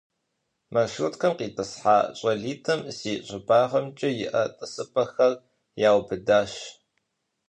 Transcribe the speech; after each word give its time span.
Маршруткэм 0.73 1.33
къитӀысхьа 1.37 1.97
щӀалитӀым 2.17 2.81
си 2.97 3.13
щӀыбагъымкӀэ 3.27 4.09
иӀэ 4.25 4.43
тӀысыпӀэхэр 4.55 5.33
яубыдащ. 5.89 6.51